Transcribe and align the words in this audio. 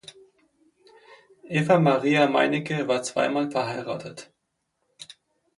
Eva-Maria 1.47 2.25
Meineke 2.27 2.87
war 2.87 3.03
zweimal 3.03 3.51
verheiratet. 3.51 4.31